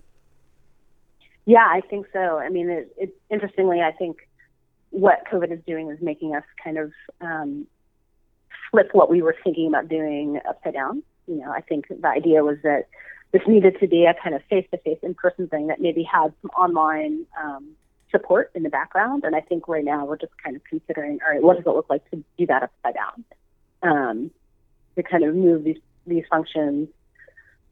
[1.46, 2.38] Yeah, I think so.
[2.38, 4.28] I mean, it, it interestingly, I think
[4.90, 7.66] what COVID is doing is making us kind of um,
[8.70, 11.02] flip what we were thinking about doing upside down.
[11.26, 12.88] You know, I think the idea was that
[13.32, 17.26] this needed to be a kind of face-to-face, in-person thing that maybe had some online
[17.42, 17.70] um,
[18.10, 19.24] support in the background.
[19.24, 21.70] And I think right now we're just kind of considering, all right, what does it
[21.70, 23.24] look like to do that upside down?
[23.82, 24.30] Um,
[24.96, 26.88] to kind of move these these functions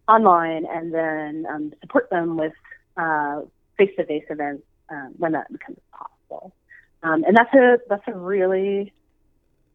[0.08, 2.52] online and then um, support them with
[2.96, 3.42] uh,
[3.76, 6.54] face-to-face events um, when that becomes possible.
[7.02, 8.92] Um, and that's a that's a really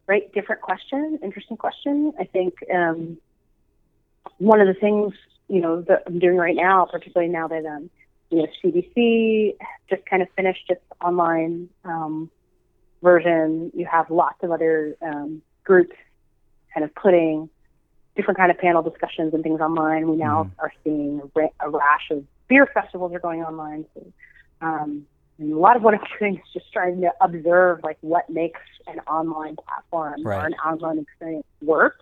[0.06, 2.12] right different question, interesting question.
[2.18, 3.16] I think um,
[4.38, 5.14] one of the things
[5.48, 7.88] you know that I'm doing right now, particularly now that um,
[8.30, 9.56] you know CBC
[9.88, 12.30] just kind of finished its online um,
[13.02, 13.70] version.
[13.74, 15.96] You have lots of other um, groups
[16.74, 17.48] kind of putting
[18.16, 20.08] different kind of panel discussions and things online.
[20.08, 20.50] We now mm.
[20.58, 21.22] are seeing
[21.60, 23.86] a, rash of beer festivals are going online.
[23.94, 24.06] So,
[24.60, 25.06] um,
[25.38, 28.60] and a lot of what I'm doing is just trying to observe like what makes
[28.86, 30.42] an online platform right.
[30.42, 32.00] or an online experience work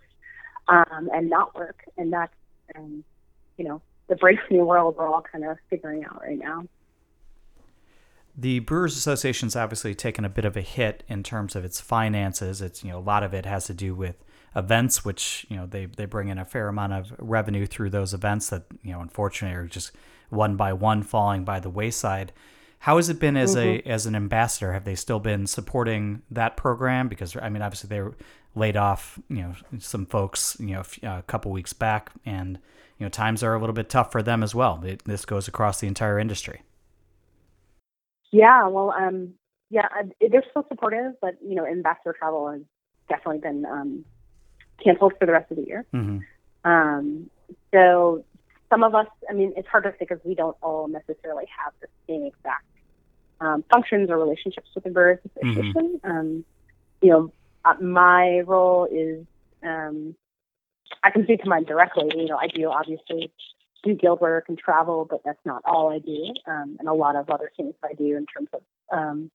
[0.68, 2.34] um, and not work, and that's
[2.76, 3.04] um,
[3.56, 6.64] you know the brave new world we're all kind of figuring out right now.
[8.36, 12.62] The Brewers Association's obviously taken a bit of a hit in terms of its finances.
[12.62, 14.16] It's you know a lot of it has to do with
[14.54, 18.14] events, which you know they they bring in a fair amount of revenue through those
[18.14, 19.92] events that you know unfortunately are just
[20.30, 22.32] one by one falling by the wayside.
[22.80, 23.86] How has it been as mm-hmm.
[23.86, 24.72] a as an ambassador?
[24.72, 27.08] Have they still been supporting that program?
[27.08, 28.16] Because I mean, obviously they were
[28.54, 32.58] laid off, you know, some folks, you know, a couple weeks back, and
[32.98, 34.82] you know, times are a little bit tough for them as well.
[34.84, 36.62] It, this goes across the entire industry.
[38.30, 39.34] Yeah, well, um,
[39.70, 39.88] yeah,
[40.20, 42.62] they're still supportive, but you know, ambassador travel has
[43.08, 44.04] definitely been um,
[44.82, 45.84] canceled for the rest of the year.
[45.92, 46.70] Mm-hmm.
[46.70, 47.30] Um,
[47.72, 48.24] so
[48.70, 51.72] some of us, I mean, it's hard to say because we don't all necessarily have
[51.80, 52.64] the same exact
[53.40, 56.00] um, functions or relationships with the Brewers Association.
[56.02, 56.10] Mm-hmm.
[56.10, 56.44] Um,
[57.00, 57.32] you know,
[57.64, 59.26] uh, my role is
[59.62, 60.14] um,
[61.02, 62.10] I can speak to mine directly.
[62.14, 63.32] You know, I do obviously
[63.82, 66.32] do guild work and travel, but that's not all I do.
[66.46, 68.62] Um, and a lot of other things I do in terms of
[68.96, 69.30] um,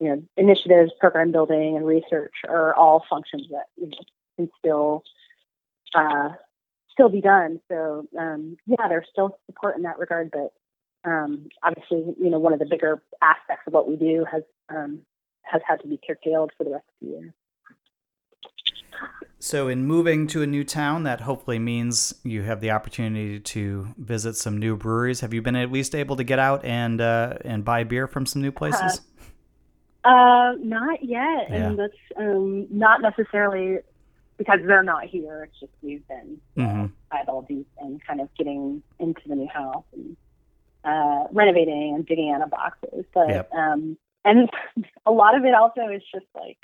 [0.00, 3.98] you know initiatives, program building, and research are all functions that you know,
[4.36, 5.02] can still
[5.94, 6.30] uh,
[6.92, 7.60] still be done.
[7.68, 10.52] So um, yeah, there's still support in that regard, but
[11.04, 15.00] um, obviously, you know, one of the bigger aspects of what we do has um,
[15.42, 17.34] has had to be curtailed for the rest of the year.
[19.38, 23.94] So, in moving to a new town, that hopefully means you have the opportunity to
[23.98, 25.20] visit some new breweries.
[25.20, 28.26] Have you been at least able to get out and uh, and buy beer from
[28.26, 29.00] some new places?
[30.04, 31.68] Uh, uh not yet, yeah.
[31.68, 33.78] and that's um, not necessarily
[34.38, 35.44] because they're not here.
[35.44, 36.86] It's just we've been mm-hmm.
[37.10, 40.16] idle deep and kind of getting into the new house and
[40.84, 43.04] uh, renovating and digging out of boxes.
[43.12, 43.52] But yep.
[43.52, 44.48] um, and
[45.06, 46.58] a lot of it also is just like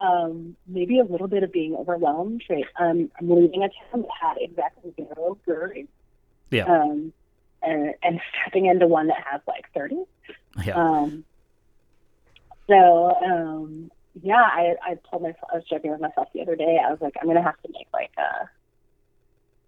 [0.00, 2.42] um, maybe a little bit of being overwhelmed.
[2.48, 5.88] Right, um, I'm leaving a town that had exactly zero breweries.
[6.50, 6.64] Yeah.
[6.64, 7.12] Um,
[7.62, 10.02] and, and stepping into one that has like 30.
[10.64, 10.74] Yeah.
[10.74, 11.24] Um,
[12.68, 16.78] so um, yeah, I, I told myself, I was joking with myself the other day.
[16.84, 18.50] I was like, I'm going to have to make like a,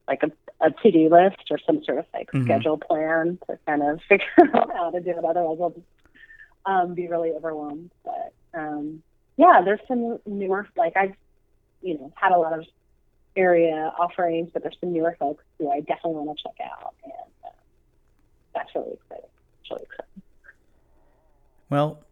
[0.07, 2.44] like a, a to-do list or some sort of like mm-hmm.
[2.44, 5.24] schedule plan to kind of figure out how to do it.
[5.24, 5.87] Otherwise I'll just,
[6.66, 7.90] um, be really overwhelmed.
[8.04, 9.02] But, um,
[9.37, 11.14] yeah, there's some newer, like I've,
[11.80, 12.66] you know, had a lot of
[13.37, 16.94] area offerings, but there's some newer folks who I definitely want to check out.
[17.02, 17.12] And
[17.44, 17.48] uh,
[18.54, 19.30] that's really exciting.
[19.70, 20.22] Really exciting.
[21.70, 22.04] Well,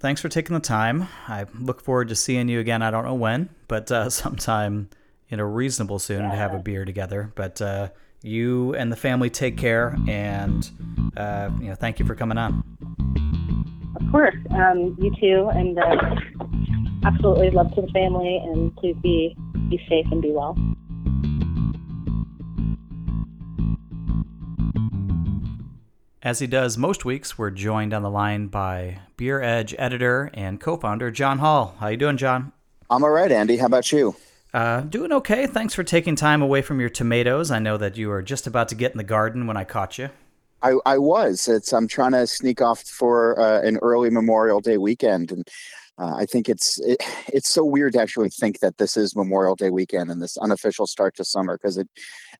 [0.00, 1.06] thanks for taking the time.
[1.28, 2.82] I look forward to seeing you again.
[2.82, 4.88] I don't know when, but uh, sometime
[5.28, 7.32] you know reasonable soon to have a beer together.
[7.34, 7.90] But uh,
[8.22, 10.68] you and the family take care, and
[11.16, 12.64] uh, you know thank you for coming on.
[13.96, 15.96] Of course, um, you too, and uh,
[17.04, 19.36] absolutely love to the family, and please be
[19.68, 20.56] be safe and be well.
[26.22, 30.60] As he does most weeks, we're joined on the line by Beer Edge editor and
[30.60, 31.74] co-founder John Holl.
[31.80, 32.52] How you doing, John?
[32.90, 33.56] I'm all right, Andy.
[33.56, 34.14] How about you?
[34.52, 35.46] Uh, doing okay.
[35.46, 37.50] Thanks for taking time away from your tomatoes.
[37.50, 39.96] I know that you were just about to get in the garden when I caught
[39.96, 40.10] you.
[40.60, 41.48] I, I was.
[41.48, 45.48] It's I'm trying to sneak off for uh, an early Memorial Day weekend, and
[45.96, 49.54] uh, I think it's it, it's so weird to actually think that this is Memorial
[49.54, 51.88] Day weekend and this unofficial start to summer because it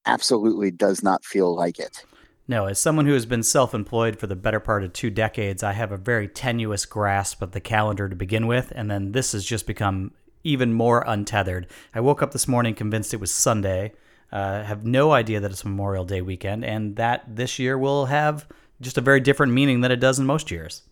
[0.05, 2.05] absolutely does not feel like it.
[2.51, 5.63] No, as someone who has been self employed for the better part of two decades,
[5.63, 9.31] I have a very tenuous grasp of the calendar to begin with, and then this
[9.31, 10.11] has just become
[10.43, 11.69] even more untethered.
[11.95, 13.93] I woke up this morning convinced it was Sunday,
[14.33, 18.49] uh, have no idea that it's Memorial Day weekend, and that this year will have
[18.81, 20.83] just a very different meaning than it does in most years.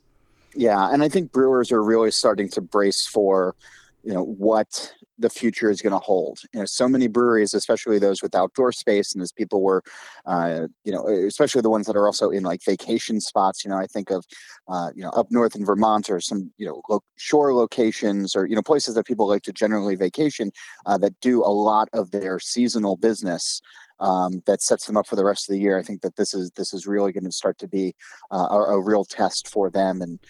[0.54, 3.56] Yeah, and I think brewers are really starting to brace for,
[4.04, 6.40] you know, what the future is going to hold.
[6.52, 9.82] You know, so many breweries, especially those with outdoor space, and as people were,
[10.26, 13.64] uh, you know, especially the ones that are also in like vacation spots.
[13.64, 14.24] You know, I think of,
[14.68, 18.46] uh, you know, up north in Vermont or some, you know, lo- shore locations or
[18.46, 20.52] you know places that people like to generally vacation
[20.86, 23.60] uh, that do a lot of their seasonal business.
[24.00, 25.76] Um, that sets them up for the rest of the year.
[25.76, 27.96] I think that this is this is really going to start to be
[28.30, 30.20] uh, a, a, real test for them, and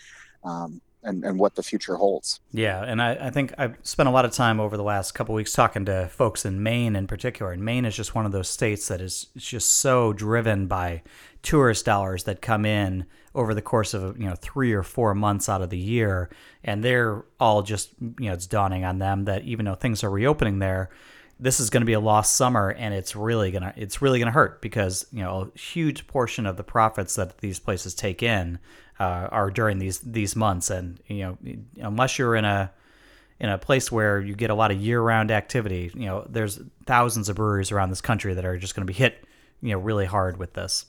[0.42, 2.40] um, and, and what the future holds.
[2.53, 5.34] Yeah, and I, I think I've spent a lot of time over the last couple
[5.34, 7.53] weeks talking to folks in Maine in particular.
[7.53, 11.03] And Maine is just one of those states that is just so driven by
[11.42, 15.49] tourist dollars that come in over the course of you know three or four months
[15.49, 16.28] out of the year,
[16.64, 20.11] and they're all just you know it's dawning on them that even though things are
[20.11, 20.90] reopening there,
[21.40, 24.18] this is going to be a lost summer and it's really going to it's really
[24.18, 27.94] going to hurt because you know a huge portion of the profits that these places
[27.94, 28.59] take in
[28.99, 30.70] uh, are during these these months.
[30.70, 31.38] And you know
[31.80, 32.70] unless you're in a
[33.40, 37.28] in a place where you get a lot of year-round activity you know there's thousands
[37.28, 39.24] of breweries around this country that are just going to be hit
[39.61, 40.86] you know really hard with this.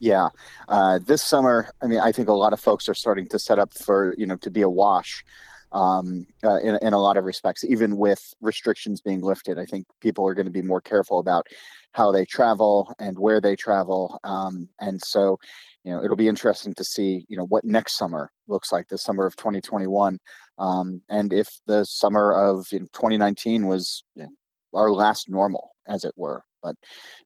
[0.00, 0.28] Yeah,
[0.68, 3.58] uh, this summer, I mean, I think a lot of folks are starting to set
[3.58, 5.24] up for you know to be a wash
[5.72, 9.58] um, uh, in, in a lot of respects, even with restrictions being lifted.
[9.58, 11.46] I think people are going to be more careful about
[11.92, 15.38] how they travel and where they travel, um, and so
[15.84, 18.98] you know it'll be interesting to see you know what next summer looks like, the
[18.98, 20.18] summer of 2021,
[20.58, 24.28] um, and if the summer of you know, 2019 was you know,
[24.74, 26.42] our last normal, as it were.
[26.62, 26.76] But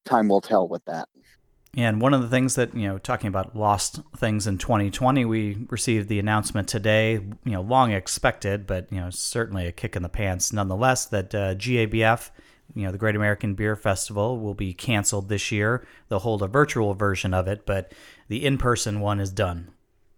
[0.04, 1.09] time will tell with that.
[1.76, 5.66] And one of the things that, you know, talking about lost things in 2020, we
[5.70, 10.02] received the announcement today, you know, long expected, but, you know, certainly a kick in
[10.02, 12.30] the pants nonetheless, that uh, GABF,
[12.74, 15.86] you know, the Great American Beer Festival will be canceled this year.
[16.09, 17.92] They'll hold a virtual version of it, but
[18.29, 19.70] the in person one is done.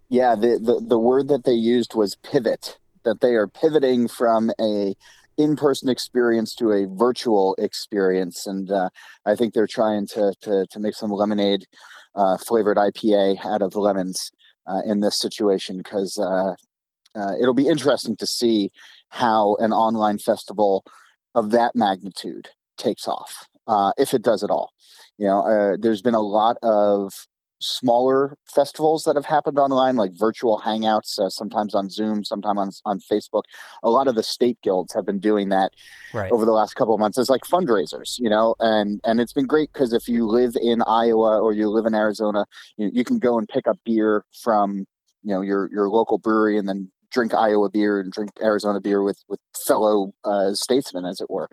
[0.09, 4.51] Yeah, the, the, the word that they used was pivot, that they are pivoting from
[4.61, 4.95] a
[5.39, 8.91] in-person experience to a virtual experience and uh,
[9.25, 11.65] i think they're trying to, to, to make some lemonade
[12.15, 14.33] uh, flavored ipa out of lemons
[14.67, 16.55] uh, in this situation because uh,
[17.19, 18.71] uh, it'll be interesting to see
[19.09, 20.85] how an online festival
[21.35, 24.73] of that magnitude takes off uh, if it does at all
[25.17, 27.27] you know there's been a lot of
[27.61, 32.71] smaller festivals that have happened online, like virtual hangouts, uh, sometimes on Zoom, sometimes on,
[32.93, 33.43] on Facebook.
[33.83, 35.73] A lot of the state guilds have been doing that
[36.13, 36.33] right.
[36.33, 39.47] over the last couple of months as like fundraisers, you know, and and it's been
[39.47, 42.47] great because if you live in Iowa or you live in Arizona,
[42.77, 44.87] you, you can go and pick up beer from
[45.23, 49.03] you know your your local brewery and then drink Iowa beer and drink Arizona beer
[49.03, 51.49] with with fellow uh, statesmen, as it were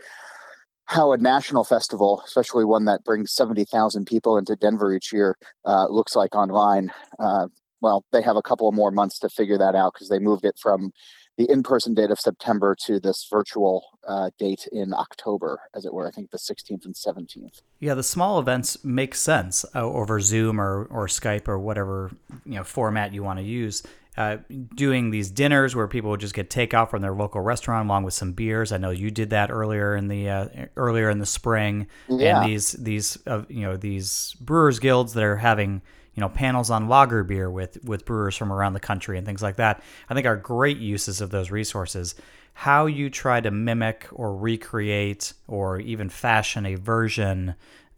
[0.87, 5.87] how a national festival, especially one that brings 70,000 people into Denver each year, uh,
[5.89, 6.91] looks like online.
[7.19, 7.47] Uh,
[7.81, 10.57] well, they have a couple more months to figure that out because they moved it
[10.57, 10.91] from
[11.37, 16.07] the in-person date of September to this virtual uh, date in October, as it were.
[16.07, 17.61] I think the 16th and 17th.
[17.79, 22.11] Yeah, the small events make sense uh, over Zoom or or Skype or whatever
[22.45, 23.83] you know format you want to use
[24.17, 24.37] uh,
[24.73, 28.15] doing these dinners where people would just get takeout from their local restaurant along with
[28.15, 28.71] some beers.
[28.71, 31.87] I know you did that earlier in the uh, earlier in the spring.
[32.09, 32.41] Yeah.
[32.41, 35.83] And these these uh, you know these brewers guilds that are having
[36.15, 39.43] you know panels on lager beer with with brewers from around the country and things
[39.43, 39.83] like that.
[40.09, 42.15] I think are great uses of those resources.
[42.53, 47.53] How you try to mimic or recreate or even fashion a version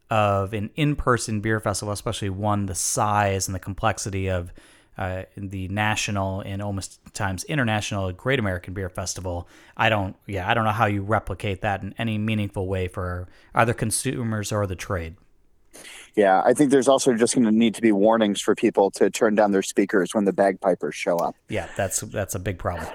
[0.09, 4.51] of an in-person beer festival, especially one the size and the complexity of
[4.99, 9.47] uh, the national and almost times international Great American Beer Festival.
[9.77, 13.29] I don't, yeah, I don't know how you replicate that in any meaningful way for
[13.55, 15.15] either consumers or the trade.
[16.15, 19.09] Yeah, I think there's also just going to need to be warnings for people to
[19.09, 21.33] turn down their speakers when the bagpipers show up.
[21.47, 22.89] Yeah, that's that's a big problem.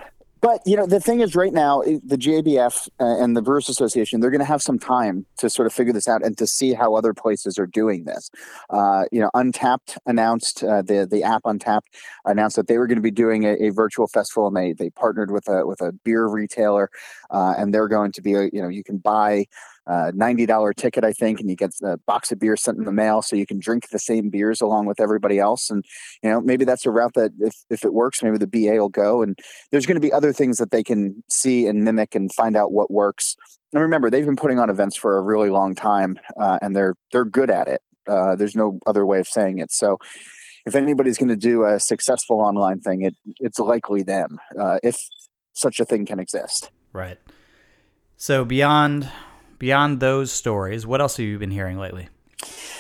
[0.45, 4.21] But you know, the thing is, right now, the GABF uh, and the Brewers Association,
[4.21, 6.75] they're going to have some time to sort of figure this out and to see
[6.75, 8.31] how other places are doing this.
[8.69, 11.85] Uh, you know, Untappd announced uh, the the app Untappd
[12.27, 14.91] announced that they were going to be doing a, a, virtual festival, and they they
[14.91, 16.91] partnered with a with a beer retailer,
[17.31, 19.47] uh, and they're going to be, you know, you can buy
[19.87, 22.93] uh, $90 ticket, I think, and you get a box of beer sent in the
[22.93, 25.71] mail so you can drink the same beers along with everybody else.
[25.71, 25.85] And,
[26.23, 28.89] you know, maybe that's a route that if, if it works, maybe the BA will
[28.89, 29.23] go.
[29.23, 29.39] And
[29.71, 32.73] there's going to be other things that they can see and mimic and find out
[32.73, 33.37] what works.
[33.73, 36.95] And remember, they've been putting on events for a really long time uh, and they're,
[37.13, 37.83] they're good at it.
[38.07, 39.73] Uh, there's no other way of saying it.
[39.73, 39.99] So,
[40.67, 44.99] if anybody's going to do a successful online thing, it it's likely them, uh, if
[45.53, 46.71] such a thing can exist.
[46.93, 47.19] Right.
[48.17, 49.11] So beyond
[49.59, 52.09] beyond those stories, what else have you been hearing lately?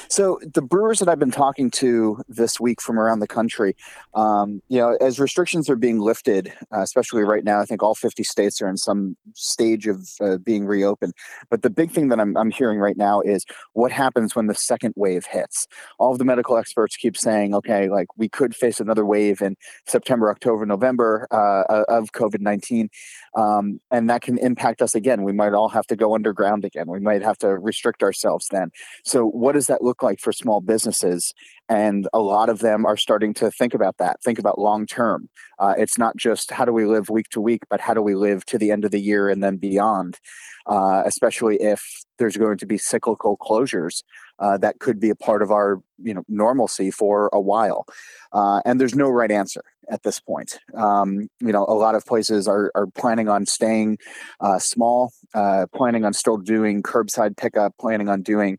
[0.09, 3.77] So the brewers that I've been talking to this week from around the country,
[4.15, 7.95] um, you know, as restrictions are being lifted, uh, especially right now, I think all
[7.95, 11.15] 50 states are in some stage of uh, being reopened.
[11.51, 14.55] But the big thing that I'm, I'm hearing right now is what happens when the
[14.55, 15.67] second wave hits.
[15.99, 19.57] All of the medical experts keep saying, okay, like we could face another wave in
[19.87, 22.89] September, October, November uh, of COVID 19.
[23.37, 25.23] Um, and that can impact us again.
[25.23, 26.87] We might all have to go underground again.
[26.89, 28.71] We might have to restrict ourselves then.
[29.05, 31.33] So, what does that look like for small businesses?
[31.69, 35.29] And a lot of them are starting to think about that, think about long term.
[35.59, 38.15] Uh, it's not just how do we live week to week, but how do we
[38.15, 40.19] live to the end of the year and then beyond,
[40.67, 41.83] uh, especially if
[42.19, 44.03] there's going to be cyclical closures
[44.39, 47.87] uh, that could be a part of our you know normalcy for a while.
[48.33, 50.59] Uh, and there's no right answer at this point.
[50.75, 53.99] Um, you know a lot of places are, are planning on staying
[54.41, 58.59] uh, small uh, planning on still doing curbside pickup planning on doing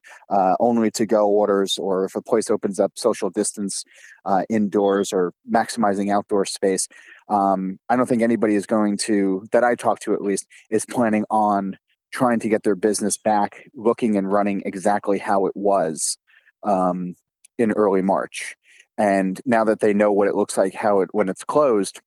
[0.60, 3.84] only to go orders or if a place opens up social distance
[4.26, 6.88] uh, indoors or maximizing outdoor space
[7.30, 10.86] um, i don't think anybody is going to that i talk to at least is
[10.86, 11.78] planning on
[12.12, 16.18] trying to get their business back looking and running exactly how it was
[16.64, 17.16] um,
[17.58, 18.56] in early March.
[18.98, 22.02] and now that they know what it looks like how it when it's closed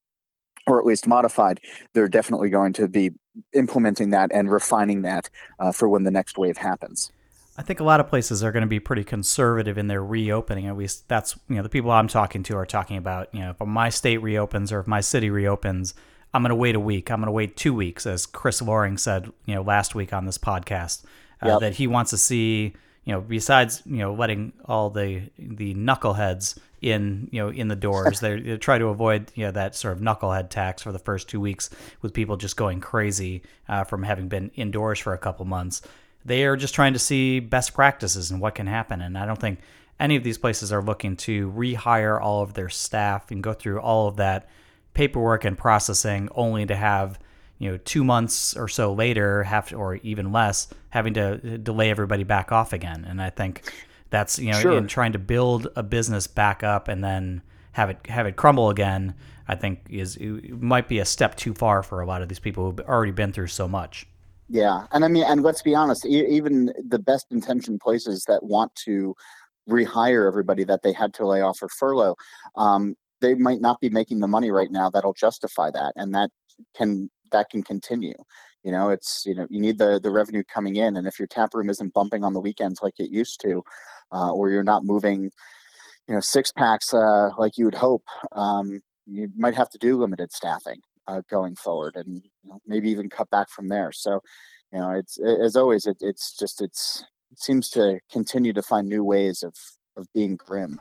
[0.66, 1.60] or at least modified
[1.92, 3.10] they're definitely going to be
[3.52, 5.28] implementing that and refining that
[5.58, 7.12] uh, for when the next wave happens
[7.58, 10.68] I think a lot of places are going to be pretty conservative in their reopening.
[10.68, 13.34] At least that's you know the people I'm talking to are talking about.
[13.34, 15.92] You know, if my state reopens or if my city reopens,
[16.32, 17.10] I'm going to wait a week.
[17.10, 20.24] I'm going to wait two weeks, as Chris Lohring said, you know, last week on
[20.24, 21.04] this podcast,
[21.42, 21.60] uh, yep.
[21.60, 22.74] that he wants to see.
[23.04, 27.74] You know, besides you know letting all the the knuckleheads in you know in the
[27.74, 31.28] doors, they, try to avoid you know that sort of knucklehead tax for the first
[31.28, 31.70] two weeks
[32.02, 35.82] with people just going crazy uh, from having been indoors for a couple months
[36.24, 39.00] they are just trying to see best practices and what can happen.
[39.00, 39.60] And I don't think
[40.00, 43.80] any of these places are looking to rehire all of their staff and go through
[43.80, 44.48] all of that
[44.94, 47.18] paperwork and processing only to have
[47.58, 51.90] you know two months or so later have to, or even less having to delay
[51.90, 53.72] everybody back off again and i think
[54.10, 54.76] that's you know sure.
[54.76, 57.42] in trying to build a business back up and then
[57.72, 59.14] have it have it crumble again
[59.46, 60.18] i think is
[60.50, 63.32] might be a step too far for a lot of these people who've already been
[63.32, 64.06] through so much
[64.48, 68.42] yeah, and I mean, and let's be honest, e- even the best intentioned places that
[68.44, 69.14] want to
[69.68, 72.16] rehire everybody that they had to lay off or furlough,
[72.56, 76.30] um, they might not be making the money right now that'll justify that, and that
[76.76, 78.14] can that can continue.
[78.64, 81.28] You know, it's you know you need the the revenue coming in, and if your
[81.28, 83.62] tap room isn't bumping on the weekends like it used to,
[84.12, 85.24] uh, or you're not moving,
[86.08, 89.98] you know, six packs uh, like you would hope, um, you might have to do
[89.98, 93.90] limited staffing uh, going forward, and you know, maybe even cut back from there.
[93.90, 94.20] So,
[94.72, 98.88] you know, it's as always, it, it's just it's it seems to continue to find
[98.88, 99.54] new ways of
[99.96, 100.80] of being grim.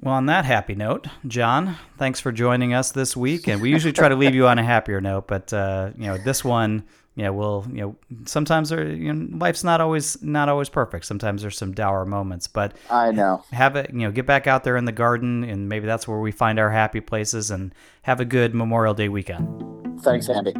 [0.00, 3.48] Well, on that happy note, John, thanks for joining us this week.
[3.48, 6.16] And we usually try to leave you on a happier note, but uh, you know,
[6.18, 6.84] this one
[7.18, 7.96] yeah, we'll you know
[8.26, 11.04] sometimes there, you know, life's not always not always perfect.
[11.04, 14.62] Sometimes there's some dour moments, but I know have it you know get back out
[14.62, 17.50] there in the garden, and maybe that's where we find our happy places.
[17.50, 20.00] And have a good Memorial Day weekend.
[20.02, 20.52] Thanks, Andy.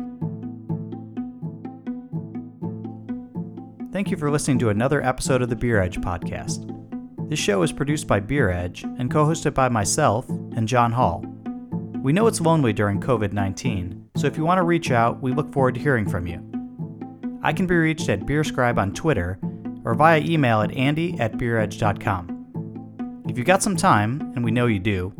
[3.92, 6.74] Thank you for listening to another episode of the Beer Edge podcast.
[7.30, 11.24] This show is produced by Beer Edge and co-hosted by myself and John Holl.
[12.02, 15.32] We know it's lonely during COVID 19, so if you want to reach out, we
[15.32, 16.38] look forward to hearing from you.
[17.42, 19.38] I can be reached at BeerScribe on Twitter
[19.84, 23.24] or via email at andy at beeredge.com.
[23.28, 25.12] If you've got some time, and we know you do,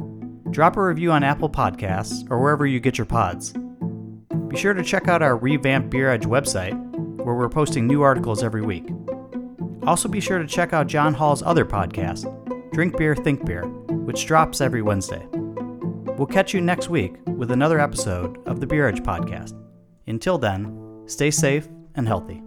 [0.51, 3.55] drop a review on Apple Podcasts or wherever you get your pods.
[4.47, 6.79] Be sure to check out our revamped Beer Edge website,
[7.25, 8.89] where we're posting new articles every week.
[9.83, 12.33] Also, be sure to check out John Holl's other podcast,
[12.73, 15.27] Drink Beer, Think Beer, which drops every Wednesday.
[16.17, 19.55] We'll catch you next week with another episode of the Beer Edge Podcast.
[20.07, 22.43] Until then, stay safe and healthy.